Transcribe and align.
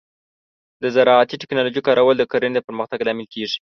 د 0.81 0.83
زراعتي 0.95 1.35
ټیکنالوجۍ 1.41 1.81
کارول 1.87 2.15
د 2.19 2.23
کرنې 2.31 2.61
پرمختګ 2.67 2.99
لامل 3.03 3.27
کیږي. 3.33 3.57